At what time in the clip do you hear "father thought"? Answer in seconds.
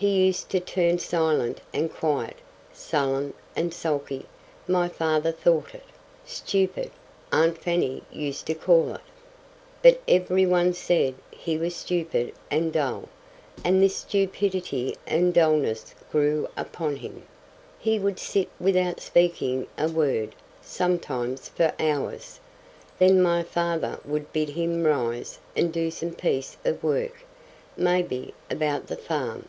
4.88-5.74